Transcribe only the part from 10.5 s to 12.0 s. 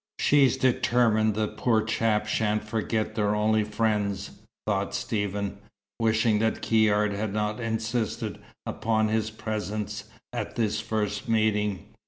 this first meeting.